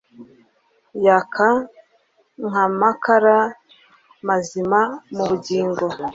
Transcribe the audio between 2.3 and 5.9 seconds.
nkamakara mazima mubugingo